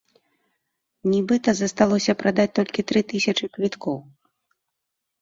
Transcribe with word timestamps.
Нібыта, 1.11 1.49
засталося 1.61 2.17
прадаць 2.23 2.49
толькі 2.63 2.87
тры 2.91 2.99
тысячы 3.15 3.45
квіткоў. 3.55 3.97